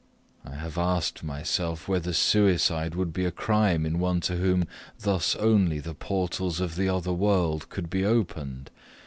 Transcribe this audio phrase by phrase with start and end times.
[0.43, 4.65] I have asked myself, whether suicide would be a crime in one to whom
[5.01, 8.71] thus only the portals of the other world could be opened.